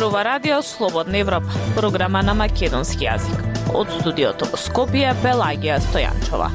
Зборува 0.00 0.24
радио 0.24 0.62
Слободна 0.62 1.18
Европа, 1.18 1.52
програма 1.76 2.22
на 2.22 2.32
македонски 2.34 3.04
јазик. 3.04 3.40
Од 3.76 3.90
студиото 3.98 4.46
во 4.48 4.56
Скопје, 4.56 5.10
Пелагија 5.20 5.74
Стојанчова. 5.84 6.46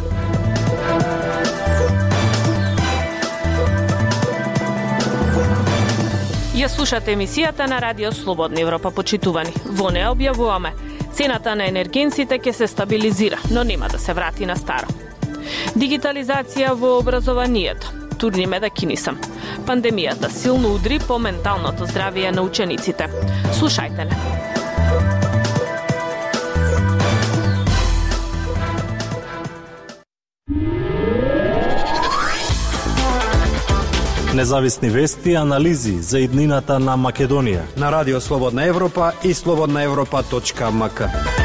Ја 6.58 6.72
слушате 6.74 7.14
емисијата 7.14 7.70
на 7.70 7.78
Радио 7.86 8.10
Слободна 8.12 8.66
Европа, 8.66 8.90
почитувани. 8.90 9.54
Во 9.78 9.94
не 9.94 10.08
објавуваме. 10.10 10.74
Цената 11.14 11.54
на 11.54 11.70
енергенците 11.70 12.42
ќе 12.42 12.52
се 12.52 12.68
стабилизира, 12.68 13.38
но 13.52 13.64
нема 13.64 13.94
да 13.94 14.02
се 14.02 14.18
врати 14.18 14.50
на 14.50 14.58
старо. 14.58 14.90
Дигитализација 15.78 16.74
во 16.74 16.98
образованието. 16.98 17.94
Турниме 18.18 18.60
да 18.60 18.74
кинисам. 18.74 19.22
Пандемијата 19.66 20.30
силно 20.30 20.76
удри 20.76 21.00
по 21.08 21.20
менталното 21.20 21.86
здравие 21.86 22.32
на 22.32 22.42
учениците. 22.42 23.10
Слушајте 23.54 24.06
не. 24.06 24.46
Независни 34.36 34.90
вести 34.90 35.32
и 35.32 35.36
анализи 35.36 36.02
за 36.02 36.20
иднината 36.20 36.80
на 36.80 36.98
Македонија 36.98 37.62
на 37.78 37.92
Радио 37.92 38.22
Слободна 38.22 38.68
Европа 38.68 39.12
и 39.24 39.34
слободнаевропа.мк. 39.34 41.45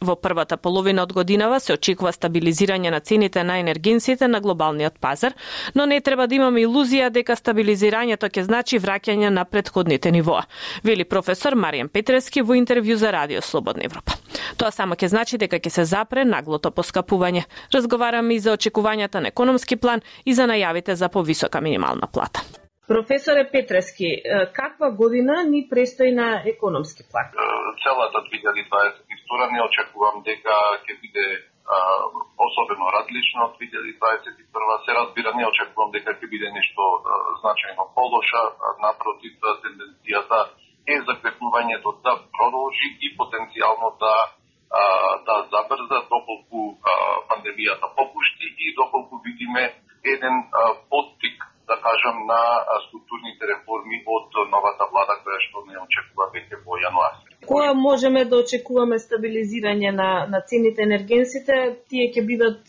Во 0.00 0.14
првата 0.16 0.56
половина 0.56 1.02
од 1.02 1.12
годинава 1.12 1.58
се 1.60 1.74
очекува 1.76 2.08
стабилизирање 2.16 2.88
на 2.90 3.00
цените 3.00 3.42
на 3.44 3.58
енергенците 3.60 4.28
на 4.28 4.38
глобалниот 4.40 4.94
пазар, 5.00 5.34
но 5.74 5.84
не 5.86 6.00
треба 6.00 6.26
да 6.26 6.34
имаме 6.34 6.62
илузија 6.64 7.10
дека 7.12 7.36
стабилизирањето 7.36 8.30
ќе 8.32 8.46
значи 8.46 8.80
враќање 8.80 9.28
на 9.28 9.44
предходните 9.44 10.10
нивоа, 10.10 10.46
вели 10.82 11.04
професор 11.04 11.52
Маријан 11.52 11.92
Петрески 11.92 12.40
во 12.40 12.56
интервју 12.56 12.96
за 12.96 13.12
Радио 13.12 13.42
Слободна 13.42 13.84
Европа. 13.84 14.16
Тоа 14.56 14.70
само 14.72 14.96
ќе 14.96 15.12
значи 15.12 15.36
дека 15.36 15.60
ќе 15.60 15.68
се 15.68 15.84
запре 15.84 16.24
наглото 16.24 16.70
поскапување. 16.70 17.44
Разговараме 17.74 18.34
и 18.34 18.40
за 18.40 18.56
очекувањата 18.56 19.20
на 19.20 19.28
економски 19.28 19.76
план 19.76 20.00
и 20.24 20.34
за 20.34 20.48
најавите 20.48 20.96
за 20.96 21.08
повисока 21.08 21.60
минимална 21.60 22.06
плата. 22.06 22.40
Професоре 22.90 23.42
Петрески, 23.52 24.10
каква 24.52 24.90
година 24.90 25.34
ни 25.52 25.60
престои 25.70 26.12
на 26.12 26.42
економски 26.54 27.02
план? 27.10 27.26
Целата 27.82 28.18
2022 28.18 29.52
не 29.54 29.60
очекувам 29.68 30.16
дека 30.28 30.54
ќе 30.84 30.94
биде 31.02 31.26
а, 31.38 31.76
особено 32.46 32.90
различно 32.96 33.40
од 33.46 33.52
2021. 33.62 34.84
Се 34.86 34.92
разбира, 34.98 35.30
не 35.38 35.46
очекувам 35.50 35.90
дека 35.94 36.10
ќе 36.18 36.26
биде 36.32 36.50
нешто 36.56 36.82
а, 36.82 37.20
значајно 37.42 37.84
полоша, 37.94 38.42
напротив, 38.86 39.38
тенденцијата 39.62 40.40
е 40.94 40.96
закрепнувањето 41.10 41.94
да 42.06 42.12
продолжи 42.36 42.88
и 43.06 43.14
потенцијално 43.18 43.88
да 44.02 44.14
а, 44.80 44.82
да 45.28 45.36
забрза 45.52 45.98
доколку 46.10 46.60
а, 46.74 46.92
пандемијата 47.30 47.86
попушти 47.98 48.46
и 48.64 48.74
доколку 48.74 49.22
видиме 49.26 49.64
еден 50.14 50.36
а, 50.42 50.74
подтик 50.90 51.49
да 51.70 51.76
кажам, 51.86 52.16
на 52.32 52.40
структурните 52.86 53.42
реформи 53.52 53.96
од 54.16 54.38
новата 54.54 54.84
влада 54.92 55.14
која 55.22 55.38
што 55.46 55.62
не 55.68 55.76
очекува 55.86 56.26
веќе 56.34 56.58
во 56.66 56.78
јануари. 56.84 57.30
Која 57.50 57.72
можеме 57.86 58.24
да 58.30 58.40
очекуваме 58.44 58.98
стабилизирање 59.06 59.90
на, 60.00 60.10
на 60.32 60.40
цените 60.50 60.82
енергенсите? 60.88 61.54
Тие 61.88 62.10
ќе 62.14 62.26
бидат 62.30 62.60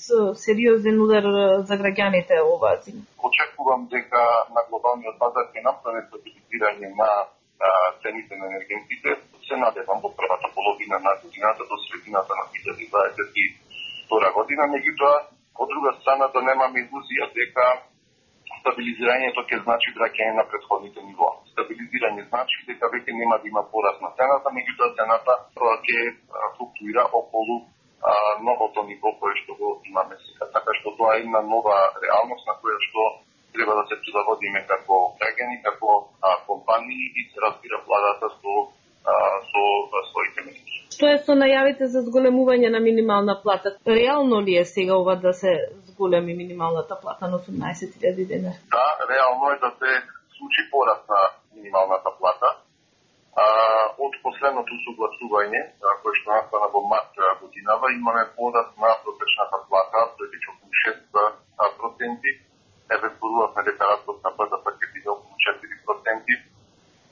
сериозен 0.45 1.01
удар 1.05 1.25
за 1.69 1.75
граѓаните 1.81 2.39
оваа 2.53 2.77
зима. 2.85 3.03
Очекувам 3.29 3.89
дека 3.95 4.21
на 4.55 4.65
глобалниот 4.69 5.17
пазар 5.23 5.49
ќе 5.53 5.65
направи 5.69 6.05
стабилизирање 6.07 6.93
на 7.01 7.11
цените 8.03 8.37
на 8.37 8.45
енергенците. 8.53 9.17
Се 9.47 9.57
надевам 9.57 9.99
во 10.05 10.09
првата 10.17 10.49
половина 10.55 10.99
на 11.05 11.11
годината 11.23 11.63
до 11.69 11.77
средината 11.85 12.33
на 12.39 12.45
2022 12.53 14.33
година, 14.37 14.63
меѓутоа 14.75 15.15
од 15.61 15.69
друга 15.69 15.91
страна 16.01 16.27
да 16.33 16.41
немаме 16.41 16.85
илузија 16.85 17.33
дека 17.37 17.65
стабилизирањето 18.61 19.41
ќе 19.49 19.57
значи 19.65 19.93
враќање 19.97 20.33
на 20.37 20.45
предходните 20.51 21.03
нивоа. 21.07 21.33
Стабилизирање 21.53 22.23
значи 22.29 22.57
дека 22.69 22.89
веќе 22.93 23.17
нема 23.19 23.37
да 23.41 23.47
има 23.51 23.63
пораст 23.73 24.01
на 24.05 24.11
цената, 24.17 24.53
меѓутоа 24.57 24.95
цената 24.99 25.37
ќе 25.87 25.99
флуктуира 26.57 27.05
околу 27.21 27.57
а, 27.61 28.13
новото 28.47 28.83
ниво 28.89 29.13
кое 29.19 29.33
што 29.41 29.57
го 29.59 29.69
имаме 29.85 30.17
сега. 30.25 30.49
Така 30.57 30.77
што 30.79 30.95
тоа 30.97 31.17
е 31.17 31.23
една 31.25 31.41
нова 31.53 31.77
реалност 32.05 32.47
на 32.49 32.57
која 32.61 32.77
што 32.87 33.07
треба 33.53 33.73
да 33.79 33.83
се 33.89 33.99
прилагодиме 34.03 34.61
како 34.73 34.99
граѓани, 35.21 35.61
како 35.67 35.89
а, 36.21 36.37
компании 36.49 37.11
и 37.19 37.27
се 37.33 37.41
разбира 37.47 37.81
владата 37.87 38.29
со 38.37 38.55
а, 39.05 39.13
со 39.51 39.63
своите 40.11 40.45
мерки. 40.45 40.80
Што 40.91 41.07
е 41.07 41.19
со 41.25 41.35
најавите 41.39 41.87
за 41.91 42.01
зголемување 42.03 42.69
на 42.71 42.79
минимална 42.83 43.37
плата? 43.43 43.71
Реално 43.87 44.41
ли 44.47 44.57
е 44.61 44.65
сега 44.65 44.97
ова 44.97 45.15
да 45.15 45.31
се 45.33 45.51
зголеми 45.91 46.33
минималната 46.33 46.97
плата 47.01 47.27
на 47.31 47.39
18.000 47.39 48.27
денар? 48.27 48.57
Да, 48.75 48.87
реално 49.13 49.51
е 49.51 49.57
да 49.63 49.71
се 49.79 49.91
случи 50.37 50.61
пораст 50.71 51.09
на 51.09 51.21
минималната 51.55 52.11
плата. 52.19 52.49
А, 53.43 53.45
од 54.05 54.13
последното 54.25 54.75
согласување, 54.85 55.61
кој 56.03 56.13
што 56.19 56.35
настана 56.35 56.67
во 56.75 56.83
март 56.91 57.15
годинава, 57.41 57.93
имаме 57.95 58.27
пораст 58.35 58.73
на 58.83 58.91
протечната 59.03 59.63
плата, 59.69 59.97
преди 60.17 60.37
околу 60.51 60.71
6 60.83 61.79
проценти. 61.79 62.31
Еве 62.95 63.07
зборувавме 63.15 63.63
дека 63.63 63.87
растот 63.91 64.19
на 64.25 64.31
БДП 64.37 64.75
ќе 64.75 64.93
биде 64.93 65.09
околу 65.15 65.35
4 65.39 65.83
проценти. 65.87 66.33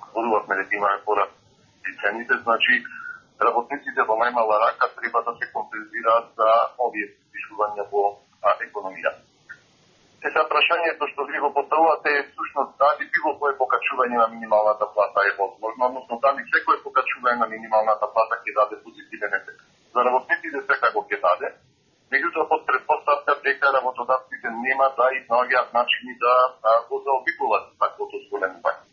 Зборувавме 0.10 0.56
дека 0.60 0.76
имаме 0.76 1.00
пораст 1.08 1.36
и 1.88 1.92
цените, 2.02 2.34
значи 2.44 2.84
работниците 3.48 4.04
во 4.08 4.16
најмала 4.20 4.60
рака 4.66 4.90
треба 5.00 5.22
да 5.28 5.34
се 5.40 5.52
компензираат 5.54 6.28
за 6.40 6.50
овие 6.86 7.08
придвижувања 7.08 7.86
во 7.92 8.06
економија. 8.68 9.12
Сега 10.24 10.44
прашањето 10.52 11.08
што 11.12 11.24
ви 11.30 11.40
го 11.40 11.50
поставувате 11.54 12.10
е 12.20 12.24
всушност 12.30 12.76
дали 12.84 13.08
било 13.14 13.32
кое 13.40 13.56
покачување 13.62 14.18
на 14.20 14.28
минималната 14.34 14.86
плата 14.94 15.24
е 15.30 15.36
возможно, 15.40 15.86
односно 15.88 16.20
дали 16.26 16.44
секое 16.52 16.78
покачување 16.84 17.40
на 17.40 17.48
минималната 17.54 18.08
плата 18.14 18.42
ќе 18.44 18.56
даде 18.60 18.84
позитивен 18.84 19.34
ефект. 19.40 19.64
За 19.94 20.04
работниците 20.08 20.60
секако 20.68 21.06
ќе 21.08 21.22
даде, 21.24 21.54
меѓутоа 22.12 22.48
под 22.52 22.66
предпоставка 22.68 23.40
дека 23.48 23.74
работодавците 23.78 24.52
нема 24.66 24.88
да 25.00 25.08
изнаоѓаат 25.20 25.74
начини 25.80 26.18
да, 26.24 26.36
да 26.64 26.74
го 26.90 27.00
заобиколат 27.08 27.72
таквото 27.80 28.20
зголемување. 28.28 28.84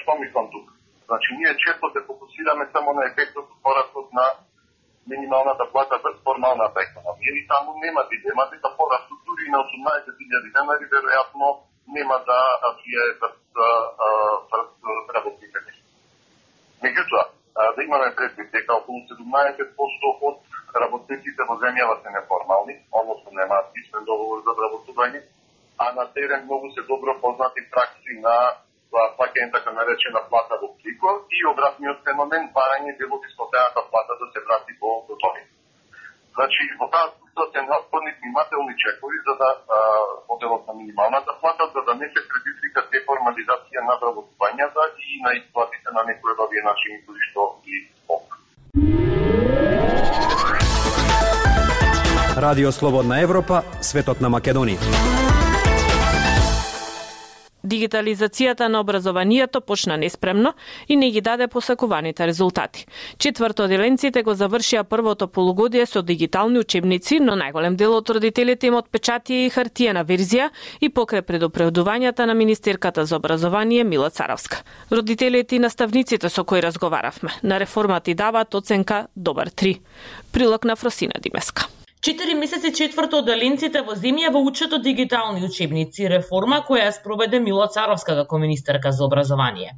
Што 0.00 0.16
мислам 0.24 0.48
тука? 0.54 0.81
Значи, 1.12 1.30
ние 1.40 1.56
често 1.64 1.84
се 1.92 2.00
фокусираме 2.10 2.64
само 2.72 2.90
на 2.96 3.02
ефектот 3.10 3.44
од 3.44 3.58
порастот 3.64 4.12
на 4.18 4.26
минималната 5.10 5.64
плата 5.72 5.96
без 6.04 6.16
формалната 6.26 6.80
економија. 6.88 7.32
И 7.40 7.42
таму 7.52 7.70
нема 7.84 8.02
дилема 8.12 8.44
дека 8.52 8.68
порастот 8.78 9.20
дури 9.28 9.46
на 9.54 9.58
18.000 9.60 10.48
денари 10.56 10.86
веројатно 10.94 11.48
нема 11.96 12.16
да 12.30 12.38
влијае 12.78 13.12
врз 13.20 14.70
работните 15.16 15.58
места. 15.66 15.84
Меѓутоа, 16.82 17.24
да 17.76 17.80
имаме 17.84 18.16
предвид 18.16 18.48
дека 18.56 18.72
околу 18.80 19.04
17% 19.12 20.08
од 20.28 20.36
работниците 20.84 21.42
во 21.48 21.60
земјава 21.64 22.00
се 22.00 22.08
неформални, 22.16 22.74
односно 23.00 23.36
немаат 23.40 23.68
писмен 23.76 24.08
договор 24.08 24.40
за 24.48 24.56
работување, 24.64 25.20
а 25.76 25.92
на 25.92 26.04
терен 26.14 26.44
многу 26.48 26.72
се 26.72 26.88
добро 26.92 27.20
познати 27.20 27.60
пракси 27.70 28.20
на 28.24 28.36
плаќање 28.92 29.50
така 29.56 29.70
наречена 29.78 30.20
плата 30.30 30.58
во 30.62 30.68
клико 30.80 31.10
и 31.36 31.38
обратниот 31.52 32.04
феномен 32.04 32.44
барање 32.56 32.92
дел 32.98 33.16
од 33.16 33.24
исплатената 33.28 33.80
плата 33.90 34.12
да 34.20 34.26
се 34.32 34.44
врати 34.46 34.72
во 34.80 34.92
готови. 35.08 35.42
Значи, 36.36 36.62
во 36.80 36.86
таа 36.92 37.06
се 37.52 37.60
необходни 37.62 38.12
внимателни 38.20 38.74
чекови 38.82 39.18
за 39.26 39.34
да 39.42 39.48
моделот 40.28 40.62
на 40.68 40.72
минималната 40.74 41.32
плата, 41.40 41.64
за 41.74 41.80
да 41.88 41.92
не 42.00 42.08
се 42.14 42.20
предизвика 42.30 42.80
деформализација 42.92 43.80
на 43.88 43.94
вработувањата 44.00 44.82
и 45.08 45.22
на 45.24 45.30
исплатите 45.40 45.88
на 45.96 46.02
некои 46.08 46.32
од 46.34 46.40
овие 46.44 46.62
начини 46.70 46.98
кои 47.06 47.18
што 47.28 47.42
ги 47.64 47.76
спомнав. 48.04 48.38
Радио 52.46 52.72
Слободна 52.72 53.20
Европа, 53.20 53.62
светот 53.80 54.20
на 54.20 54.28
Македонија. 54.28 55.31
Дигитализацијата 57.72 58.68
на 58.68 58.80
образованието 58.80 59.60
почна 59.60 59.96
неспремно 59.96 60.52
и 60.88 60.96
не 60.96 61.10
ги 61.10 61.20
даде 61.20 61.48
посакуваните 61.48 62.26
резултати. 62.26 62.86
Четврто 63.18 63.66
деленците 63.68 64.22
го 64.22 64.34
завршија 64.36 64.82
првото 64.84 65.26
полугодие 65.26 65.86
со 65.86 66.02
дигитални 66.02 66.60
учебници, 66.60 67.20
но 67.20 67.32
најголем 67.32 67.76
дел 67.80 67.96
од 67.96 68.10
родителите 68.10 68.68
им 68.68 68.76
отпечатија 68.76 69.46
и 69.46 69.50
хартиена 69.50 70.04
верзија 70.04 70.50
и 70.80 70.90
покрај 70.92 71.24
предупредувањата 71.24 72.26
на 72.28 72.34
Министерката 72.34 73.06
за 73.06 73.16
образование 73.16 73.84
Мила 73.84 74.10
Царовска. 74.10 74.62
Родителите 74.92 75.56
и 75.56 75.58
наставниците 75.58 76.28
со 76.28 76.44
кои 76.44 76.62
разговаравме 76.62 77.30
на 77.42 77.60
реформата 77.60 78.10
и 78.10 78.14
даваат 78.14 78.54
оценка 78.54 79.06
добар 79.16 79.48
3. 79.48 79.80
Прилог 80.32 80.64
на 80.64 80.76
Фросина 80.76 81.14
Димеска. 81.22 81.68
Четири 82.02 82.34
месеци 82.34 82.70
четврто 82.74 83.18
оддаленците 83.22 83.80
во 83.86 83.94
земја 83.94 84.30
во 84.34 84.40
учат 84.46 84.72
од 84.74 84.82
дигитални 84.82 85.44
учебници, 85.48 86.08
реформа 86.10 86.56
која 86.70 86.88
ја 86.88 86.94
спроведе 86.96 87.38
Мила 87.44 87.68
Царовска 87.74 88.16
како 88.18 88.40
министерка 88.42 88.90
за 88.96 89.04
образование. 89.06 89.76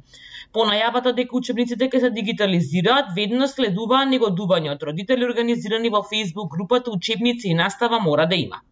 По 0.57 0.65
најавата 0.69 1.13
дека 1.19 1.37
учебниците 1.37 1.85
ќе 1.91 2.01
се 2.05 2.09
дигитализираат, 2.15 3.13
ведно 3.19 3.45
следува 3.51 4.01
негодување 4.15 4.73
од 4.73 4.87
родители 4.89 5.29
организирани 5.29 5.93
во 5.97 6.01
Facebook 6.15 6.49
групата 6.57 6.95
Учебници 6.97 7.51
и 7.51 7.59
настава 7.61 8.01
мора 8.07 8.25
да 8.33 8.41
има. 8.47 8.63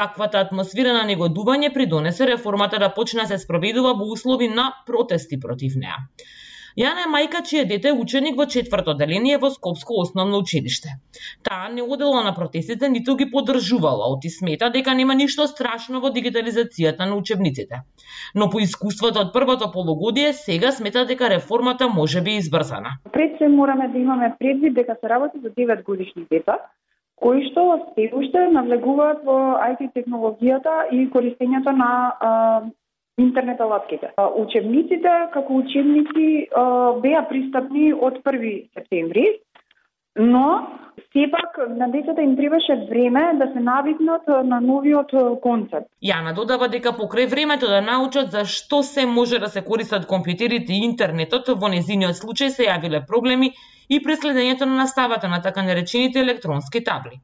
Ваквата 0.00 0.42
атмосфера 0.48 0.98
на 0.98 1.06
негодување 1.14 1.70
придонесе 1.78 2.26
реформата 2.34 2.82
да 2.82 2.90
почне 2.98 3.22
да 3.22 3.36
се 3.36 3.44
спроведува 3.46 3.94
во 4.02 4.10
услови 4.18 4.50
на 4.60 4.70
протести 4.90 5.38
против 5.38 5.78
неа. 5.78 6.02
Јана 6.80 7.02
е 7.04 7.08
мајка 7.12 7.40
чие 7.44 7.66
дете 7.68 7.90
е 7.90 7.98
ученик 8.02 8.38
во 8.40 8.46
четврто 8.52 8.94
деление 8.96 9.38
во 9.40 9.50
Скопско 9.52 9.98
основно 10.00 10.38
училиште. 10.40 10.94
Таа 11.44 11.68
не 11.68 11.82
одела 11.82 12.22
на 12.24 12.32
протестите, 12.32 12.88
ниту 12.88 13.16
ги 13.20 13.26
поддржувала, 13.30 14.08
оти 14.14 14.30
смета 14.30 14.70
дека 14.70 14.94
нема 14.94 15.14
ништо 15.18 15.44
страшно 15.50 16.00
во 16.00 16.08
дигитализацијата 16.14 17.04
на 17.10 17.18
учебниците. 17.20 17.82
Но 18.34 18.48
по 18.48 18.64
искуството 18.64 19.20
од 19.26 19.34
првото 19.34 19.68
полугодие, 19.74 20.32
сега 20.32 20.72
смета 20.72 21.04
дека 21.04 21.28
реформата 21.28 21.88
може 21.88 22.22
би 22.22 22.38
избрзана. 22.40 22.96
Пред 23.12 23.36
се 23.38 23.48
мораме 23.48 23.88
да 23.88 23.98
имаме 23.98 24.34
предвид 24.38 24.74
дека 24.74 24.96
се 25.00 25.08
работи 25.08 25.38
за 25.42 25.50
9 25.50 25.84
годишни 25.84 26.24
деца, 26.30 26.56
кои 27.16 27.44
што 27.50 27.76
се 27.92 28.08
уште 28.16 28.48
навлегуваат 28.56 29.24
во 29.28 29.38
IT 29.68 29.92
технологијата 29.92 30.88
и 30.96 31.10
користењето 31.12 31.76
на 31.76 31.92
интернет 33.18 33.60
алатките. 33.60 34.12
Учебниците 34.36 35.12
како 35.32 35.60
учебници 35.62 36.48
беа 37.02 37.24
пристапни 37.28 37.92
од 37.92 38.20
1 38.24 38.68
септември, 38.74 39.26
но 40.16 40.46
сепак 41.12 41.58
на 41.68 41.88
децата 41.88 42.22
им 42.22 42.36
требаше 42.36 42.74
време 42.90 43.22
да 43.34 43.52
се 43.52 43.60
навикнат 43.60 44.26
на 44.44 44.60
новиот 44.60 45.12
концепт. 45.42 45.88
Јана 46.02 46.34
додава 46.34 46.68
дека 46.68 46.92
покрај 46.92 47.30
времето 47.30 47.66
да 47.66 47.80
научат 47.80 48.30
за 48.30 48.44
што 48.44 48.82
се 48.82 49.06
може 49.06 49.38
да 49.38 49.48
се 49.48 49.62
користат 49.62 50.08
компјутерите 50.10 50.70
и 50.70 50.84
интернетот, 50.84 51.48
во 51.48 51.68
незиниот 51.68 52.18
случај 52.18 52.48
се 52.48 52.68
јавиле 52.68 53.06
проблеми 53.06 53.52
и 53.88 54.00
преследењето 54.02 54.66
на 54.66 54.82
наставата 54.84 55.28
на 55.28 55.42
така 55.42 55.62
наречените 55.62 56.20
електронски 56.20 56.84
табли. 56.84 57.20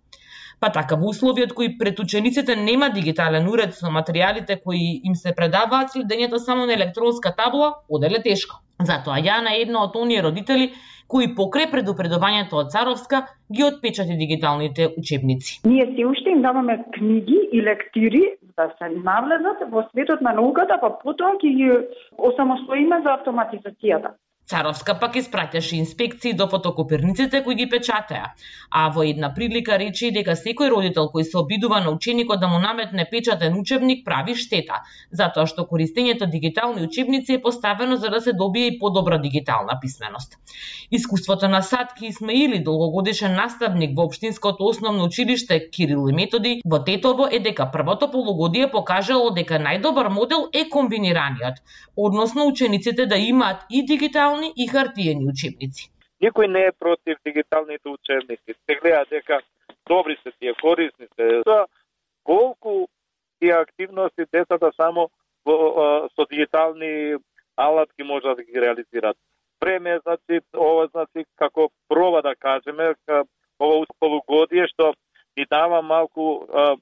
Па 0.60 0.70
така 0.72 0.96
во 0.96 1.10
условиот 1.12 1.52
кои 1.52 1.76
пред 1.78 1.98
учениците 2.00 2.56
нема 2.56 2.88
дигитален 2.90 3.48
уред 3.48 3.74
со 3.76 3.92
материјалите 3.92 4.56
кои 4.62 5.00
им 5.04 5.14
се 5.14 5.34
предаваат, 5.36 5.92
следењето 5.92 6.40
само 6.40 6.66
на 6.66 6.72
електронска 6.72 7.34
табла 7.36 7.74
оделе 7.88 8.22
тешко. 8.22 8.62
Затоа 8.80 9.20
Јана 9.20 9.52
е 9.56 9.62
една 9.66 9.84
од 9.84 9.96
оние 9.96 10.22
родители 10.22 10.72
кои 11.08 11.28
покрај 11.38 11.68
предупредувањето 11.70 12.58
од 12.62 12.72
Царовска 12.74 13.22
ги 13.52 13.64
отпечати 13.64 14.16
дигиталните 14.18 14.88
учебници. 14.98 15.60
Ние 15.64 15.86
се 15.96 16.06
уште 16.06 16.30
им 16.30 16.42
даваме 16.42 16.84
книги 16.98 17.38
и 17.52 17.62
лектири 17.62 18.24
да 18.56 18.70
се 18.78 18.88
навлезат 18.88 19.62
во 19.70 19.84
светот 19.90 20.20
на 20.20 20.32
науката, 20.32 20.78
па 20.80 20.90
потоа 21.02 21.36
ќе 21.36 21.52
ги 21.60 21.70
осамостоиме 22.18 23.02
за 23.04 23.18
автоматизацијата. 23.20 24.16
Царовска 24.46 24.94
пак 24.94 25.16
испраќаше 25.18 25.74
инспекции 25.74 26.30
до 26.38 26.44
фотокопирниците 26.46 27.40
кои 27.42 27.56
ги 27.58 27.64
печатеа, 27.70 28.28
а 28.70 28.82
во 28.94 29.02
една 29.02 29.32
прилика 29.34 29.74
рече 29.82 30.12
дека 30.14 30.36
секој 30.38 30.68
родител 30.70 31.08
кој 31.14 31.24
се 31.26 31.40
обидува 31.40 31.80
на 31.82 31.90
ученикот 31.90 32.38
да 32.40 32.46
му 32.46 32.60
наметне 32.62 33.08
печатен 33.10 33.56
учебник 33.58 34.04
прави 34.06 34.36
штета, 34.38 34.84
затоа 35.10 35.50
што 35.50 35.64
користењето 35.66 36.28
дигитални 36.30 36.86
учебници 36.86 37.34
е 37.34 37.42
поставено 37.42 37.96
за 37.96 38.10
да 38.14 38.20
се 38.20 38.32
добие 38.32 38.66
и 38.66 38.78
подобра 38.78 39.18
дигитална 39.18 39.78
писменост. 39.82 40.38
Искуството 40.92 41.48
на 41.48 41.62
Садки 41.62 42.06
Исмаили, 42.06 42.62
долгогодишен 42.62 43.34
наставник 43.34 43.96
во 43.96 44.06
Обштинското 44.06 44.64
основно 44.64 45.04
училиште 45.04 45.70
Кирил 45.70 46.06
и 46.10 46.12
Методи 46.12 46.60
во 46.64 46.84
Тетово 46.84 47.26
е 47.32 47.40
дека 47.40 47.66
првото 47.72 48.10
полугодие 48.10 48.70
покажало 48.70 49.34
дека 49.34 49.58
најдобар 49.58 50.08
модел 50.08 50.46
е 50.52 50.68
комбинираниот, 50.70 51.58
односно 51.96 52.46
учениците 52.46 53.06
да 53.06 53.16
имаат 53.16 53.66
и 53.70 53.84
дигитални 53.86 54.35
дигитални 54.36 54.52
и 54.56 54.68
хартиени 54.68 55.28
учебници. 55.28 55.90
Никој 56.22 56.46
не 56.46 56.66
е 56.66 56.72
против 56.72 57.16
дигиталните 57.24 57.88
учебници. 57.88 58.54
Се 58.66 58.74
гледа 58.74 59.04
дека 59.10 59.40
добри 59.88 60.16
се 60.22 60.32
тие, 60.38 60.54
корисни 60.54 61.06
се. 61.16 61.42
За 61.46 61.66
колку 62.24 62.88
тие 63.40 63.52
активности 63.52 64.24
децата 64.32 64.72
само 64.76 65.10
во, 65.44 66.08
со 66.16 66.26
дигитални 66.30 67.16
алатки 67.56 68.02
можат 68.02 68.36
да 68.36 68.42
ги 68.42 68.60
реализираат. 68.60 69.16
Време, 69.60 70.00
значи, 70.02 70.44
ова, 70.56 70.88
значи, 70.92 71.26
како 71.36 71.70
проба 71.88 72.22
да 72.22 72.34
кажеме, 72.34 72.94
ова 73.60 73.86
полугодие 74.00 74.68
што 74.68 74.94
ни 75.36 75.44
дава 75.50 75.82
малку 75.82 76.44
а, 76.48 76.76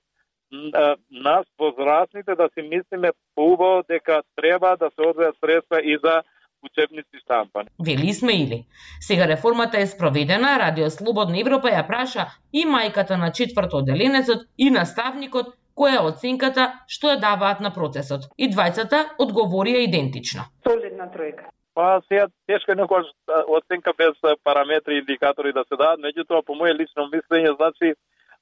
а, 0.74 0.96
нас, 1.10 1.46
возрастните, 1.58 2.34
да 2.34 2.48
си 2.54 2.62
мислиме 2.62 3.10
поубаво 3.34 3.82
дека 3.88 4.22
треба 4.36 4.76
да 4.76 4.90
се 4.94 5.08
одвеат 5.08 5.36
средства 5.40 5.82
и 5.82 5.98
за 6.04 6.22
учебници 6.64 7.18
штампани. 7.24 7.68
Вели 7.86 8.12
или. 8.32 8.64
Сега 9.00 9.28
реформата 9.28 9.80
е 9.80 9.86
спроведена, 9.86 10.58
Радио 10.58 10.90
Слободна 10.90 11.40
Европа 11.40 11.68
ја 11.68 11.86
праша 11.86 12.26
и 12.52 12.64
мајката 12.66 13.16
на 13.16 13.32
четврто 13.32 13.82
деленецот 13.82 14.46
и 14.58 14.70
наставникот 14.70 15.54
која 15.76 15.98
е 15.98 16.06
оценката 16.10 16.70
што 16.88 17.12
ја 17.12 17.20
даваат 17.20 17.60
на 17.60 17.70
процесот. 17.74 18.30
И 18.38 18.48
двајцата 18.48 19.16
одговорија 19.18 19.84
идентично. 19.88 20.48
Солидна 20.66 21.10
тројка. 21.14 21.50
Па 21.74 22.00
сега 22.08 22.28
тешко 22.46 22.72
е 22.72 22.78
некојаш 22.78 23.08
оценка 23.58 23.92
без 23.98 24.14
параметри 24.44 24.94
и 24.94 24.98
индикатори 25.02 25.52
да 25.52 25.64
се 25.68 25.76
дадат, 25.76 26.00
меѓутоа 26.00 26.44
по 26.46 26.54
моје 26.54 26.76
лично 26.78 27.08
мислење 27.10 27.56
значи 27.56 27.94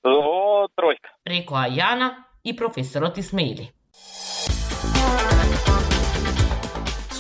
о 0.04 0.68
тројка. 0.76 1.16
Рекоа 1.26 1.66
Јана 1.72 2.12
и 2.44 2.56
професорот 2.56 3.18
Исмеили. 3.18 3.70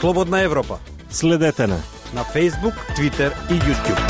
Слободна 0.02 0.40
Европа 0.40 0.78
Следете 1.10 1.66
на 1.66 1.78
на 2.14 2.24
Facebook, 2.24 2.74
Twitter 2.96 3.32
и 3.50 3.54
YouTube. 3.54 4.00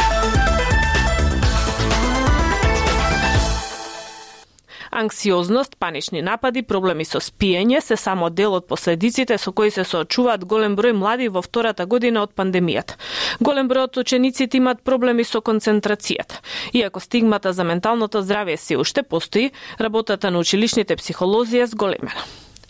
Анксиозност, 4.91 5.77
панични 5.79 6.23
напади, 6.23 6.63
проблеми 6.63 7.05
со 7.05 7.21
спиење 7.21 7.81
се 7.81 7.97
само 7.97 8.31
дел 8.31 8.55
од 8.55 8.67
последиците 8.67 9.37
со 9.39 9.53
кои 9.53 9.71
се 9.71 9.85
соочуваат 9.85 10.45
голем 10.45 10.77
број 10.77 10.97
млади 10.97 11.29
во 11.29 11.43
втората 11.43 11.87
година 11.87 12.23
од 12.23 12.33
пандемијата. 12.33 12.97
Голем 13.41 13.69
број 13.69 13.85
од 13.85 13.97
учениците 13.97 14.57
имаат 14.57 14.81
проблеми 14.81 15.25
со 15.25 15.45
концентрацијата. 15.45 16.41
Иако 16.73 17.01
стигмата 17.01 17.53
за 17.53 17.65
менталното 17.65 18.25
здравје 18.25 18.57
се 18.57 18.81
уште 18.81 19.03
постои, 19.03 19.51
работата 19.81 20.31
на 20.31 20.39
училишните 20.39 20.97
психолози 20.97 21.59
е 21.59 21.67
зголемена. 21.67 22.25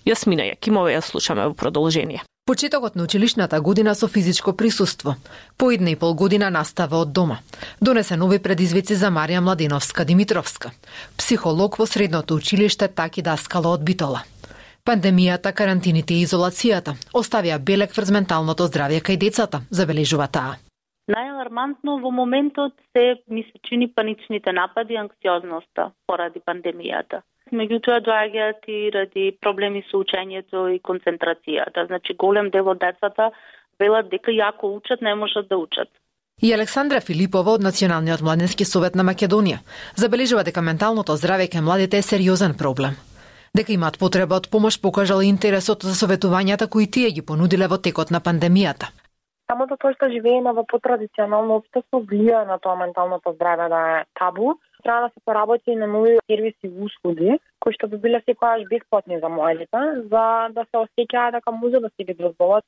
Јасмина 0.06 0.50
Јакимова 0.50 0.90
ја 0.90 1.00
слушаме 1.00 1.46
во 1.46 1.54
продолжение. 1.54 2.26
Почетокот 2.46 2.96
на 2.96 3.04
училишната 3.04 3.60
година 3.60 3.94
со 3.94 4.08
физичко 4.08 4.56
присуство. 4.56 5.14
По 5.58 5.70
една 5.70 5.90
и 5.90 5.96
пол 5.96 6.14
година 6.14 6.50
настава 6.50 6.96
од 6.96 7.12
дома. 7.12 7.38
Донесе 7.80 8.16
нови 8.16 8.42
предизвици 8.42 8.94
за 8.94 9.10
Марија 9.14 9.40
Младиновска 9.40 10.04
Димитровска, 10.04 10.72
психолог 11.18 11.78
во 11.78 11.86
средното 11.86 12.34
училиште 12.34 12.88
Таки 12.88 13.22
Даскала 13.22 13.70
од 13.70 13.84
Битола. 13.84 14.24
Пандемијата, 14.84 15.54
карантините 15.54 16.14
и 16.14 16.26
изолацијата 16.26 16.98
оставија 17.14 17.62
белек 17.62 17.94
врз 17.94 18.10
менталното 18.10 18.66
здравје 18.66 18.98
кај 19.06 19.22
децата, 19.22 19.62
забележува 19.70 20.26
таа. 20.26 20.58
Најалармантно 21.14 22.00
во 22.02 22.10
моментот 22.10 22.74
се 22.90 23.22
ми 23.30 23.46
се 23.46 23.58
чини 23.68 23.86
паничните 23.94 24.50
напади, 24.52 24.98
анксиозноста 24.98 25.92
поради 26.06 26.42
пандемијата 26.42 27.22
меѓутоа 27.52 28.00
доаѓаат 28.06 28.68
и 28.68 28.90
ради 28.94 29.24
проблеми 29.40 29.84
со 29.90 30.00
учењето 30.02 30.66
и 30.74 30.80
концентрацијата. 30.80 31.86
Значи 31.86 32.14
голем 32.18 32.50
дел 32.50 32.68
од 32.68 32.80
децата 32.80 33.30
велат 33.80 34.08
дека 34.10 34.32
јако 34.32 34.72
учат, 34.76 35.02
не 35.02 35.14
можат 35.14 35.48
да 35.48 35.56
учат. 35.56 35.88
И 36.42 36.52
Александра 36.54 37.00
Филипова 37.00 37.52
од 37.54 37.62
Националниот 37.62 38.22
младенски 38.22 38.64
совет 38.64 38.96
на 38.98 39.04
Македонија 39.04 39.60
забележува 39.96 40.42
дека 40.42 40.64
менталното 40.64 41.14
здравје 41.20 41.50
кај 41.52 41.62
младите 41.62 41.98
е 41.98 42.02
сериозен 42.02 42.56
проблем. 42.58 42.96
Дека 43.54 43.72
имаат 43.72 43.98
потреба 44.00 44.40
од 44.40 44.48
помош 44.50 44.80
покажал 44.80 45.22
интересот 45.22 45.84
за 45.84 45.94
советувањата 45.94 46.68
кои 46.72 46.90
тие 46.90 47.10
ги 47.12 47.22
понудиле 47.22 47.68
во 47.68 47.78
текот 47.78 48.10
на 48.10 48.20
пандемијата. 48.20 48.88
Самото 49.52 49.76
тоа 49.76 49.92
што 49.92 50.08
живееме 50.08 50.54
во 50.56 50.64
потрадиционално 50.64 51.60
општество 51.60 52.00
влија 52.00 52.46
на 52.48 52.56
тоа 52.58 52.78
менталното 52.80 53.34
здраве 53.36 53.68
да 53.68 53.80
е 53.98 54.04
табу 54.18 54.54
треба 54.82 55.06
да 55.06 55.10
се 55.14 55.20
поработи 55.24 55.70
и 55.70 55.76
на 55.76 55.86
нови 55.86 56.18
сервиси 56.30 56.68
и 56.68 56.84
услуги, 56.88 57.38
кои 57.60 57.74
што 57.74 57.88
би 57.88 57.96
биле 58.04 58.20
секојаш 58.28 58.68
бесплатни 58.68 59.20
за 59.20 59.28
младите, 59.28 59.80
за 60.12 60.24
да 60.56 60.62
се 60.70 60.84
осеќаат 60.84 61.38
дека 61.38 61.52
може 61.52 61.80
да 61.80 61.90
се 61.96 62.04
ги 62.04 62.14
дозволат 62.14 62.64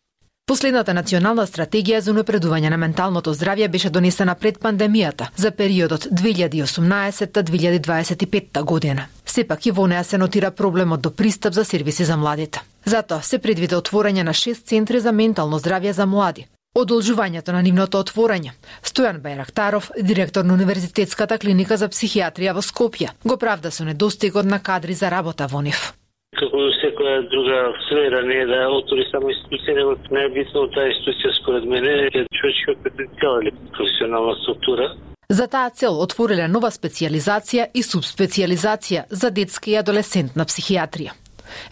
Последната 0.47 0.93
национална 0.93 1.47
стратегија 1.49 2.05
за 2.05 2.13
унапредување 2.13 2.69
на 2.69 2.77
менталното 2.77 3.33
здравје 3.33 3.69
беше 3.73 3.89
донесена 3.91 4.35
пред 4.43 4.59
пандемијата 4.65 5.29
за 5.45 5.51
периодот 5.61 6.03
2018-2025 6.21 8.63
година. 8.63 9.07
Сепак 9.25 9.67
и 9.67 9.71
во 9.71 9.87
неа 9.87 10.05
се 10.05 10.19
нотира 10.19 10.51
проблемот 10.51 11.01
до 11.01 11.17
пристап 11.17 11.55
за 11.55 11.65
сервиси 11.65 12.05
за 12.05 12.17
младите. 12.17 12.61
Затоа 12.85 13.23
се 13.23 13.39
предвиде 13.39 13.77
отворање 13.77 14.23
на 14.23 14.35
6 14.37 14.69
центри 14.69 15.01
за 15.01 15.13
ментално 15.13 15.59
здравје 15.59 15.91
за 15.91 16.07
млади, 16.07 16.47
Одолжувањето 16.75 17.53
на 17.55 17.61
нивното 17.63 18.01
отворање. 18.03 18.51
Стојан 18.83 19.21
Бајрактаров, 19.23 19.93
директор 20.03 20.45
на 20.45 20.57
Универзитетската 20.59 21.39
клиника 21.39 21.77
за 21.79 21.87
психијатрија 21.87 22.55
во 22.57 22.65
Скопје, 22.67 23.13
го 23.25 23.37
правда 23.39 23.71
со 23.71 23.85
недостигот 23.87 24.45
на 24.45 24.59
кадри 24.59 24.95
за 24.95 25.11
работа 25.11 25.47
во 25.47 25.63
нив. 25.63 25.95
како 26.35 26.59
секоја 26.83 27.23
друга 27.31 27.61
сфера 27.87 28.25
не 28.27 28.41
е 28.43 28.47
да 28.51 28.67
отвори 28.79 29.07
само 29.13 29.31
институција, 29.31 29.77
него 29.79 29.95
најбитно 30.19 30.67
таа 30.75 30.91
институција 30.91 31.31
според 31.39 31.65
мене 31.65 31.95
е 32.11 32.27
човечкиот 32.41 32.79
потенцијал 32.85 33.43
или 33.43 33.55
професионална 33.77 34.35
структура. 34.43 34.91
За 35.29 35.47
таа 35.47 35.71
цел 35.71 36.01
отвориле 36.01 36.49
нова 36.49 36.75
специализација 36.75 37.71
и 37.75 37.83
субспециализација 37.83 39.05
за 39.11 39.31
детска 39.31 39.71
и 39.71 39.79
адолесцентна 39.79 40.45
психијатрија. 40.45 41.13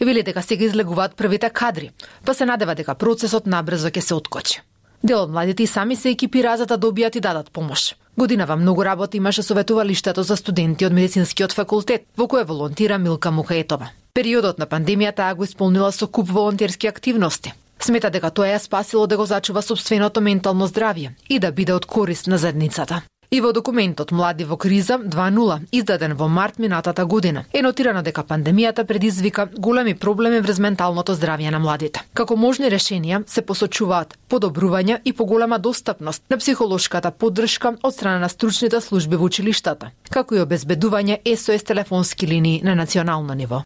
Вели 0.00 0.22
дека 0.22 0.42
сега 0.42 0.64
излегуваат 0.64 1.16
првите 1.16 1.50
кадри, 1.50 1.90
па 2.24 2.34
се 2.34 2.46
надева 2.46 2.74
дека 2.74 2.94
процесот 2.94 3.46
набрзо 3.46 3.90
ќе 3.90 4.00
се 4.00 4.14
откочи. 4.14 4.62
Дел 5.02 5.22
од 5.22 5.30
младите 5.30 5.62
и 5.62 5.66
сами 5.66 5.96
се 5.96 6.10
екипира 6.10 6.56
за 6.56 6.66
да 6.66 6.78
добијат 6.78 7.16
и 7.16 7.20
дадат 7.20 7.50
помош. 7.50 7.94
Годинава 8.18 8.56
многу 8.56 8.84
работа 8.84 9.16
имаше 9.16 9.42
советувалиштето 9.42 10.22
за 10.22 10.36
студенти 10.36 10.86
од 10.86 10.92
медицинскиот 10.92 11.52
факултет, 11.52 12.06
во 12.16 12.28
кое 12.28 12.44
волонтира 12.44 12.98
Милка 12.98 13.30
Мукаетова. 13.30 13.90
Периодот 14.14 14.58
на 14.58 14.66
пандемијата 14.66 15.34
го 15.34 15.44
исполнила 15.44 15.92
со 15.92 16.06
куп 16.06 16.28
волонтерски 16.28 16.86
активности. 16.86 17.52
Смета 17.80 18.10
дека 18.10 18.30
тоа 18.30 18.46
ја 18.46 18.58
спасило 18.58 19.06
да 19.06 19.16
го 19.16 19.26
зачува 19.26 19.62
собственото 19.62 20.20
ментално 20.20 20.68
здравје 20.68 21.10
и 21.28 21.38
да 21.38 21.52
биде 21.52 21.74
од 21.74 21.86
корист 21.86 22.26
на 22.26 22.38
заедницата. 22.38 23.02
И 23.32 23.40
во 23.40 23.52
документот 23.52 24.10
Млади 24.12 24.44
во 24.44 24.58
криза 24.58 24.98
2.0, 25.00 25.68
издаден 25.72 26.12
во 26.14 26.28
март 26.28 26.58
минатата 26.58 27.06
година, 27.06 27.44
е 27.52 27.62
нотирано 27.62 28.02
дека 28.02 28.24
пандемијата 28.28 28.84
предизвика 28.84 29.46
големи 29.56 29.94
проблеми 29.94 30.40
врз 30.44 30.58
менталното 30.60 31.14
здравје 31.16 31.50
на 31.50 31.58
младите. 31.58 32.02
Како 32.12 32.36
можни 32.36 32.68
решенија 32.68 33.22
се 33.26 33.40
посочуваат 33.40 34.18
подобрување 34.28 34.98
и 35.04 35.14
поголема 35.16 35.58
достапност 35.58 36.22
на 36.28 36.36
психолошката 36.36 37.10
поддршка 37.10 37.72
од 37.82 37.94
страна 37.94 38.18
на 38.18 38.28
стручните 38.28 38.80
служби 38.84 39.16
во 39.16 39.24
училиштата, 39.24 39.90
како 40.10 40.36
и 40.36 40.44
обезбедување 40.44 41.22
СОС 41.24 41.64
телефонски 41.64 42.28
линии 42.28 42.60
на 42.62 42.74
национално 42.74 43.32
ниво. 43.32 43.62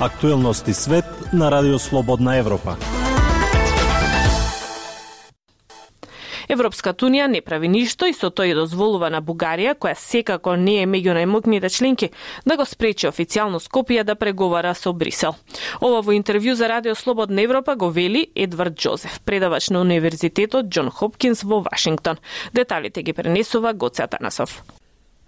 Актуелности 0.00 0.74
свет 0.74 1.32
на 1.32 1.50
Радио 1.50 1.78
Слободна 1.78 2.36
Европа. 2.36 2.76
Европската 6.48 7.04
унија 7.04 7.26
не 7.28 7.42
прави 7.44 7.68
ништо 7.68 8.06
и 8.08 8.14
со 8.16 8.30
тој 8.32 8.54
дозволува 8.56 9.10
на 9.12 9.20
Бугарија, 9.20 9.74
која 9.76 9.94
секако 10.00 10.54
не 10.56 10.78
е 10.82 10.86
меѓу 10.88 11.12
најмокните 11.18 11.68
членки, 11.68 12.08
да 12.48 12.56
го 12.56 12.64
спречи 12.64 13.08
официјално 13.08 13.60
Скопје 13.60 14.04
да 14.04 14.16
преговара 14.16 14.74
со 14.74 14.92
Брисел. 14.92 15.36
Ова 15.80 16.00
во 16.00 16.16
интервју 16.16 16.56
за 16.56 16.68
Радио 16.68 16.94
Слободна 16.94 17.42
Европа 17.42 17.76
го 17.76 17.90
вели 17.90 18.30
Едвард 18.34 18.74
Джозеф, 18.74 19.20
предавач 19.20 19.68
на 19.70 19.80
Универзитетот 19.80 20.72
Џон 20.72 20.90
Хопкинс 20.90 21.44
во 21.44 21.60
Вашингтон. 21.60 22.16
Деталите 22.54 23.02
ги 23.02 23.12
пренесува 23.12 23.74
Гоце 23.74 24.08
Атанасов. 24.08 24.62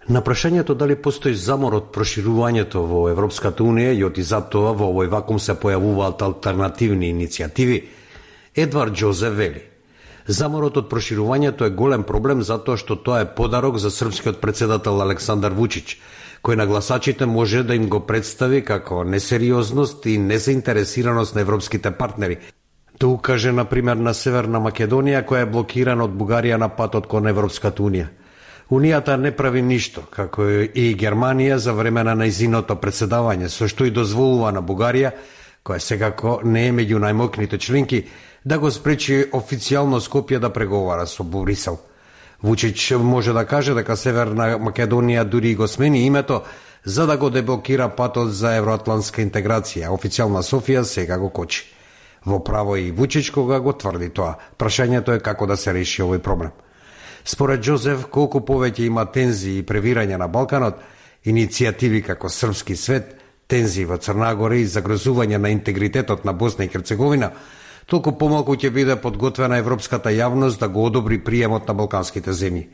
На 0.09 0.23
прашањето 0.25 0.73
дали 0.73 0.95
постои 0.95 1.35
замор 1.37 1.75
од 1.77 1.91
проширувањето 1.93 2.81
во 2.89 3.09
Европската 3.11 3.61
Унија 3.63 3.93
и 3.93 4.03
оти 4.03 4.23
затоа 4.25 4.73
во 4.73 4.89
овој 4.89 5.11
вакуум 5.13 5.39
се 5.39 5.53
појавуваат 5.53 6.23
алтернативни 6.25 7.13
иницијативи, 7.13 7.83
Едвард 8.55 8.97
Джозеф 8.97 9.37
вели 9.37 9.70
Заморот 10.31 10.77
од 10.77 10.87
проширувањето 10.87 11.65
е 11.67 11.73
голем 11.75 12.03
проблем 12.07 12.41
затоа 12.47 12.79
што 12.79 12.95
тоа 12.95 13.21
е 13.23 13.29
подарок 13.35 13.77
за 13.83 13.89
српскиот 13.91 14.37
председател 14.39 15.01
Александар 15.03 15.51
Вучич, 15.51 15.97
кој 16.39 16.55
на 16.55 16.67
гласачите 16.67 17.25
може 17.25 17.63
да 17.67 17.75
им 17.75 17.89
го 17.89 17.99
представи 18.07 18.61
како 18.63 19.03
несериозност 19.03 20.05
и 20.05 20.17
незаинтересираност 20.17 21.35
на 21.35 21.41
европските 21.41 21.91
партнери. 21.91 22.37
Да 22.99 23.07
укаже, 23.07 23.51
на 23.51 23.65
пример, 23.65 23.97
на 23.97 24.13
Северна 24.13 24.61
Македонија, 24.63 25.25
која 25.27 25.43
е 25.43 25.51
блокирана 25.51 26.07
од 26.07 26.15
Бугарија 26.15 26.57
на 26.57 26.69
патот 26.69 27.11
кон 27.11 27.27
Европската 27.27 27.83
Унија. 27.83 28.07
Унијата 28.71 29.17
не 29.17 29.35
прави 29.35 29.61
ништо, 29.61 30.05
како 30.09 30.47
и 30.47 30.95
Германија 30.95 31.55
за 31.55 31.73
време 31.73 32.03
на 32.07 32.15
најзиното 32.15 32.79
председавање, 32.79 33.49
со 33.49 33.67
што 33.67 33.85
и 33.85 33.91
дозволува 33.91 34.51
на 34.51 34.61
Бугарија, 34.61 35.11
која 35.65 35.79
секако 35.79 36.39
не 36.43 36.67
е 36.67 36.71
меѓу 36.71 36.99
најмокните 36.99 37.59
членки, 37.59 38.05
да 38.45 38.57
го 38.59 38.71
спречи 38.71 39.25
официјално 39.31 40.01
Скопје 40.01 40.39
да 40.39 40.49
преговара 40.49 41.07
со 41.07 41.23
Борисел. 41.23 41.79
Вучич 42.41 42.91
може 42.91 43.33
да 43.33 43.45
каже 43.45 43.73
дека 43.73 43.95
Северна 43.95 44.57
Македонија 44.57 45.23
дури 45.23 45.55
го 45.55 45.67
смени 45.67 46.05
името 46.05 46.41
за 46.85 47.05
да 47.07 47.17
го 47.17 47.29
деблокира 47.29 47.89
патот 47.95 48.33
за 48.33 48.55
евроатлантска 48.57 49.21
интеграција. 49.21 49.93
Официјална 49.93 50.41
Софија 50.41 50.81
сега 50.81 51.17
го 51.17 51.29
кочи. 51.29 51.63
Во 52.25 52.43
право 52.43 52.75
и 52.75 52.91
Вучич 52.91 53.31
кога 53.31 53.59
го 53.59 53.73
тврди 53.73 54.09
тоа. 54.09 54.35
Прашањето 54.57 55.15
е 55.15 55.19
како 55.19 55.45
да 55.45 55.57
се 55.57 55.73
реши 55.73 56.01
овој 56.01 56.19
проблем. 56.19 56.51
Според 57.25 57.61
Джозеф, 57.61 58.07
колку 58.09 58.41
повеќе 58.41 58.85
има 58.85 59.05
тензии 59.05 59.59
и 59.59 59.65
превирање 59.65 60.17
на 60.17 60.27
Балканот, 60.27 60.81
иницијативи 61.25 62.01
како 62.01 62.29
Српски 62.29 62.75
свет, 62.75 63.20
тензии 63.51 63.83
во 63.85 63.97
Црнагора 63.99 64.61
и 64.61 64.67
загрозување 64.67 65.37
на 65.37 65.51
интегритетот 65.51 66.23
на 66.25 66.33
Босна 66.33 66.63
и 66.63 66.71
Херцеговина, 66.71 67.33
толку 67.85 68.13
помалку 68.15 68.55
ќе 68.55 68.71
биде 68.71 68.95
подготвена 68.95 69.59
европската 69.59 70.13
јавност 70.15 70.59
да 70.59 70.69
го 70.71 70.85
одобри 70.87 71.19
приемот 71.19 71.67
на 71.67 71.75
балканските 71.75 72.31
земји. 72.31 72.69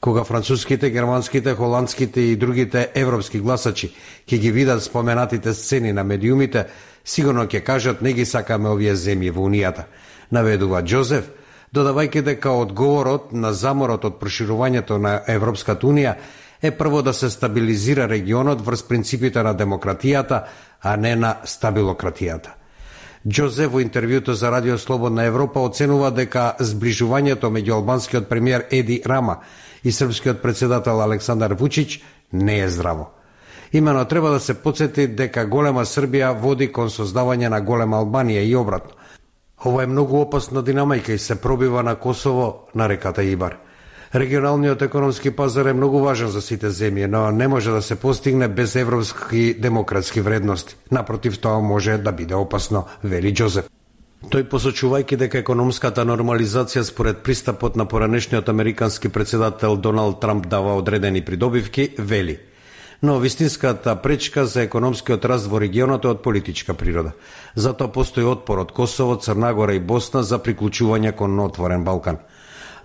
Кога 0.00 0.24
француските, 0.24 0.90
германските, 0.90 1.54
холандските 1.54 2.20
и 2.20 2.36
другите 2.36 2.90
европски 2.94 3.40
гласачи 3.40 3.90
ќе 4.28 4.38
ги 4.38 4.50
видат 4.52 4.84
споменатите 4.84 5.54
сцени 5.54 5.92
на 5.92 6.04
медиумите, 6.04 6.66
сигурно 7.04 7.46
ќе 7.46 7.64
кажат 7.64 8.02
не 8.02 8.12
ги 8.12 8.24
сакаме 8.24 8.68
овие 8.68 8.94
земји 8.94 9.32
во 9.32 9.48
Унијата, 9.48 9.88
наведува 10.30 10.82
Джозеф, 10.82 11.32
додавајќи 11.74 12.22
дека 12.22 12.52
одговорот 12.54 13.32
на 13.32 13.52
заморот 13.52 14.04
од 14.04 14.20
проширувањето 14.20 15.00
на 15.02 15.18
Европската 15.26 15.86
Унија 15.86 16.14
е 16.62 16.70
прво 16.70 17.02
да 17.02 17.12
се 17.12 17.30
стабилизира 17.30 18.08
регионот 18.08 18.66
врз 18.66 18.82
принципите 18.82 19.42
на 19.42 19.54
демократијата, 19.54 20.44
а 20.82 20.96
не 20.96 21.16
на 21.16 21.36
стабилократијата. 21.44 22.54
Джозе 23.28 23.66
во 23.66 23.80
интервјуто 23.82 24.32
за 24.38 24.50
Радио 24.50 24.78
Слободна 24.78 25.24
Европа 25.26 25.60
оценува 25.60 26.12
дека 26.14 26.54
зближувањето 26.60 27.50
меѓу 27.50 27.80
албанскиот 27.80 28.28
премиер 28.28 28.66
Еди 28.70 29.02
Рама 29.06 29.40
и 29.84 29.92
српскиот 29.92 30.42
председател 30.42 31.02
Александар 31.02 31.52
Вучич 31.52 32.04
не 32.32 32.60
е 32.60 32.68
здраво. 32.68 33.10
Имено 33.72 34.04
треба 34.04 34.30
да 34.30 34.40
се 34.40 34.54
подсети 34.54 35.08
дека 35.08 35.46
голема 35.46 35.84
Србија 35.84 36.38
води 36.40 36.70
кон 36.72 36.86
создавање 36.90 37.48
на 37.48 37.60
голема 37.60 37.98
Албанија 37.98 38.46
и 38.46 38.56
обратно. 38.56 38.94
Ова 39.66 39.82
е 39.82 39.86
многу 39.86 40.20
опасна 40.20 40.62
динамика 40.62 41.12
и 41.12 41.18
се 41.18 41.40
пробива 41.40 41.82
на 41.82 41.96
Косово 41.96 42.68
на 42.74 42.88
реката 42.88 43.24
Ибар. 43.24 43.58
Регионалниот 44.16 44.82
економски 44.82 45.30
пазар 45.30 45.66
е 45.66 45.72
многу 45.72 45.98
важен 46.00 46.30
за 46.32 46.40
сите 46.40 46.70
земји, 46.72 47.04
но 47.04 47.30
не 47.30 47.48
може 47.48 47.70
да 47.70 47.82
се 47.82 47.96
постигне 48.00 48.48
без 48.48 48.74
европски 48.76 49.54
демократски 49.60 50.20
вредности. 50.20 50.76
Напротив, 50.90 51.38
тоа 51.38 51.60
може 51.60 51.98
да 51.98 52.12
биде 52.12 52.34
опасно, 52.34 52.86
вели 53.04 53.34
Джозеф. 53.34 53.68
Тој 54.32 54.46
посочувајќи 54.48 55.18
дека 55.20 55.42
економската 55.44 56.06
нормализација 56.08 56.82
според 56.88 57.20
пристапот 57.28 57.76
на 57.76 57.84
поранешниот 57.84 58.48
американски 58.48 59.08
председател 59.08 59.76
Доналд 59.76 60.20
Трамп 60.20 60.48
дава 60.48 60.76
одредени 60.76 61.20
придобивки, 61.20 61.90
вели. 61.98 62.38
Но 63.02 63.18
вистинската 63.18 63.96
пречка 63.96 64.46
за 64.46 64.62
економскиот 64.62 65.24
раст 65.24 65.46
во 65.46 65.60
регионот 65.60 66.04
е 66.04 66.14
од 66.16 66.22
политичка 66.22 66.74
природа. 66.74 67.12
Затоа 67.54 67.92
постои 67.92 68.24
отпор 68.24 68.64
од 68.64 68.72
Косово, 68.72 69.20
Црнагора 69.20 69.76
и 69.76 69.80
Босна 69.80 70.22
за 70.22 70.40
приклучување 70.40 71.12
кон 71.12 71.36
отворен 71.40 71.84
Балкан– 71.84 72.16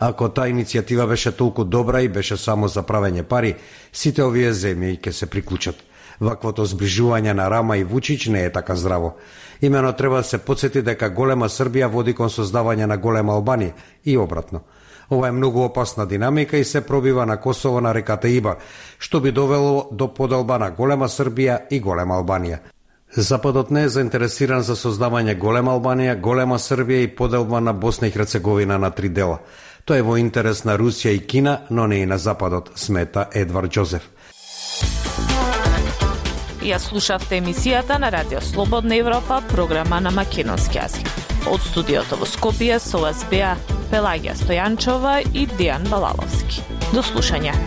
Ако 0.01 0.31
таа 0.33 0.49
иницијатива 0.49 1.05
беше 1.05 1.31
толку 1.31 1.63
добра 1.63 1.99
и 2.01 2.07
беше 2.09 2.37
само 2.37 2.67
за 2.67 2.81
правење 2.81 3.21
пари, 3.23 3.53
сите 3.93 4.23
овие 4.25 4.49
земји 4.49 4.97
ќе 4.97 5.11
се 5.13 5.27
приклучат. 5.29 5.75
Ваквото 6.19 6.65
зближување 6.65 7.33
на 7.37 7.49
Рама 7.49 7.77
и 7.77 7.83
Вучич 7.83 8.25
не 8.27 8.43
е 8.45 8.51
така 8.51 8.75
здраво. 8.75 9.13
Имено 9.61 9.93
треба 9.93 10.17
да 10.17 10.23
се 10.23 10.37
подсети 10.37 10.81
дека 10.81 11.09
голема 11.09 11.49
Србија 11.49 11.85
води 11.85 12.13
кон 12.13 12.29
создавање 12.29 12.85
на 12.85 12.97
голема 12.97 13.33
Албанија 13.37 13.73
и 14.05 14.17
обратно. 14.17 14.61
Ова 15.11 15.27
е 15.27 15.31
многу 15.31 15.63
опасна 15.63 16.07
динамика 16.07 16.57
и 16.57 16.63
се 16.63 16.81
пробива 16.81 17.25
на 17.25 17.37
Косово 17.37 17.81
на 17.81 17.93
реката 17.93 18.29
Иба, 18.29 18.55
што 18.99 19.19
би 19.21 19.31
довело 19.31 19.89
до 19.91 20.07
поделба 20.13 20.57
на 20.57 20.71
голема 20.71 21.09
Србија 21.09 21.59
и 21.69 21.79
голема 21.79 22.17
Албанија. 22.17 22.59
Западот 23.15 23.71
не 23.71 23.83
е 23.83 23.89
заинтересиран 23.89 24.61
за 24.63 24.75
создавање 24.75 25.35
голема 25.37 25.73
Албанија, 25.75 26.15
голема 26.15 26.55
Србија 26.57 27.03
и 27.03 27.15
поделба 27.15 27.61
на 27.61 27.73
Босна 27.73 28.07
и 28.07 28.11
Херцеговина 28.11 28.77
на 28.79 28.91
три 28.91 29.09
дела. 29.09 29.39
Тоа 29.85 29.97
е 29.97 30.05
во 30.05 30.17
интерес 30.21 30.63
на 30.63 30.77
Русија 30.77 31.15
и 31.15 31.19
Кина, 31.25 31.61
но 31.69 31.87
не 31.87 32.01
и 32.03 32.05
на 32.05 32.17
Западот, 32.17 32.71
смета 32.75 33.27
Едвард 33.33 33.71
Джозеф. 33.71 34.09
Ја 36.61 36.77
слушавте 36.77 37.39
емисијата 37.41 37.97
на 37.97 38.11
Радио 38.13 38.41
Слободна 38.41 38.95
Европа, 38.95 39.41
програма 39.49 39.99
на 39.99 40.11
македонски 40.13 40.77
јазик. 40.77 41.09
Од 41.49 41.61
студиото 41.65 42.19
во 42.21 42.29
Скопје 42.29 42.77
со 42.79 43.01
вас 43.01 43.25
беа 43.31 43.55
Пелагија 43.89 44.37
Стојанчова 44.37 45.15
и 45.33 45.47
Дијан 45.57 45.89
Балаловски. 45.89 46.61
До 46.93 47.01
слушање. 47.01 47.57